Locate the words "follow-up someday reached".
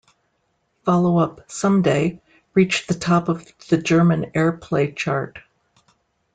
0.83-2.87